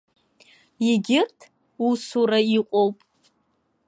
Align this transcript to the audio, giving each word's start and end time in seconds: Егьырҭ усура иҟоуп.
Егьырҭ 0.87 1.39
усура 1.87 2.39
иҟоуп. 2.57 2.97